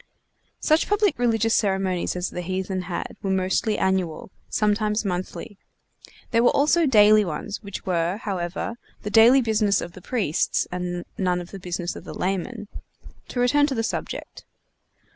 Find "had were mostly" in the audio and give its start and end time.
2.89-3.77